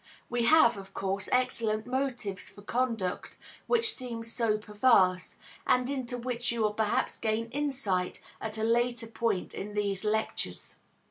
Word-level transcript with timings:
We 0.31 0.45
have, 0.45 0.77
of 0.77 0.95
course, 0.95 1.29
excellent 1.31 1.85
motives 1.85 2.49
for 2.49 2.63
conduct 2.63 3.37
which 3.67 3.93
seems 3.93 4.31
so 4.33 4.57
perverse, 4.57 5.37
and 5.67 5.87
into 5.91 6.17
which 6.17 6.51
you 6.51 6.63
will 6.63 6.73
perhaps 6.73 7.19
gain 7.19 7.51
insight 7.51 8.19
at 8.41 8.57
a 8.57 8.63
later 8.63 9.05
point 9.05 9.53
in 9.53 9.75
these 9.75 10.03
lectures. 10.03 10.77